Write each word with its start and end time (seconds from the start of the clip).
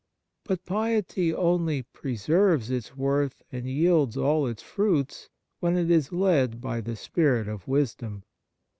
But 0.45 0.65
piety 0.65 1.31
only 1.31 1.83
preserves 1.83 2.71
its 2.71 2.97
worth 2.97 3.43
and 3.51 3.69
yields 3.69 4.17
all 4.17 4.47
its 4.47 4.63
fruits 4.63 5.29
when 5.59 5.77
it 5.77 5.91
is 5.91 6.11
led 6.11 6.59
by 6.59 6.81
the 6.81 6.95
spirit 6.95 7.47
of 7.47 7.67
wisdom. 7.67 8.23